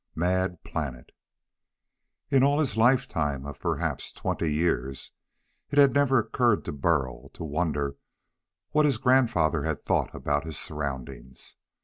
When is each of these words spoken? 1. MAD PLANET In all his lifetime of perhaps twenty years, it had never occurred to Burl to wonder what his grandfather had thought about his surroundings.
1. 0.15 0.21
MAD 0.27 0.63
PLANET 0.63 1.11
In 2.31 2.41
all 2.41 2.57
his 2.57 2.75
lifetime 2.75 3.45
of 3.45 3.59
perhaps 3.59 4.11
twenty 4.11 4.51
years, 4.51 5.11
it 5.69 5.77
had 5.77 5.93
never 5.93 6.17
occurred 6.17 6.65
to 6.65 6.71
Burl 6.71 7.29
to 7.33 7.43
wonder 7.43 7.97
what 8.71 8.87
his 8.87 8.97
grandfather 8.97 9.61
had 9.63 9.85
thought 9.85 10.15
about 10.15 10.43
his 10.43 10.57
surroundings. 10.57 11.57